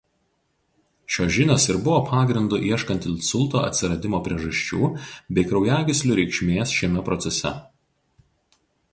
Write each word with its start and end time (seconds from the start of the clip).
Šios 1.15 1.27
žinios 1.33 1.65
ir 1.71 1.77
buvo 1.87 1.97
pagrindu 2.05 2.59
ieškant 2.69 3.03
insulto 3.11 3.59
atsiradimo 3.67 4.21
priežasčių 4.27 4.89
bei 5.39 5.45
kraujagyslių 5.51 6.17
reikšmės 6.21 6.73
šiame 6.79 7.05
procese. 7.11 7.53